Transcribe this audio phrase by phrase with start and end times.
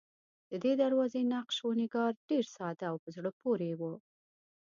[0.51, 3.81] ددې دروازې نقش و نگار ډېر ساده او په زړه پورې و.